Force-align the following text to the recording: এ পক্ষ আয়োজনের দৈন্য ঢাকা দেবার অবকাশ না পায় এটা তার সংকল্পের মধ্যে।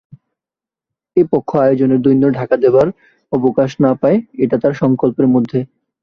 এ 1.17 1.23
পক্ষ 1.31 1.49
আয়োজনের 1.57 1.99
দৈন্য 2.01 2.23
ঢাকা 2.31 2.55
দেবার 2.57 2.87
অবকাশ 3.31 3.71
না 3.79 3.91
পায় 4.01 4.17
এটা 4.37 4.55
তার 4.57 4.73
সংকল্পের 4.73 5.27
মধ্যে। 5.27 5.59